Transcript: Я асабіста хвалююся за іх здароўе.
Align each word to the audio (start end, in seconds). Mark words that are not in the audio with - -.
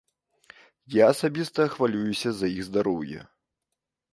Я 0.95 1.05
асабіста 1.13 1.67
хвалююся 1.73 2.29
за 2.39 2.47
іх 2.55 2.67
здароўе. 2.71 3.19